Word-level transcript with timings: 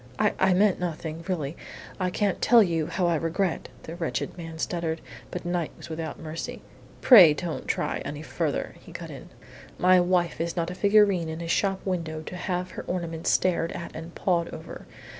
"I 0.17 0.33
I 0.39 0.55
meant 0.55 0.79
nothing. 0.79 1.23
Really, 1.27 1.55
I 1.99 2.09
can't 2.09 2.41
tell 2.41 2.63
you 2.63 2.87
how 2.87 3.05
I 3.05 3.13
regret" 3.13 3.69
the 3.83 3.95
wretched 3.95 4.35
man 4.35 4.57
stuttered. 4.57 4.99
But 5.29 5.45
Knight 5.45 5.69
was 5.77 5.89
without 5.91 6.19
mercy. 6.19 6.63
"Pray 7.01 7.35
don't 7.35 7.67
try 7.67 7.99
any 7.99 8.23
further," 8.23 8.73
he 8.79 8.91
cut 8.93 9.11
in. 9.11 9.29
"My 9.77 9.99
wife 9.99 10.41
is 10.41 10.55
not 10.55 10.71
a 10.71 10.73
figurine 10.73 11.29
in 11.29 11.39
a 11.39 11.47
shop 11.47 11.85
window 11.85 12.23
to 12.23 12.35
have 12.35 12.71
her 12.71 12.83
ornaments 12.87 13.29
stared 13.29 13.71
at 13.73 13.95
and 13.95 14.15
pawed 14.15 14.49
over. 14.49 14.87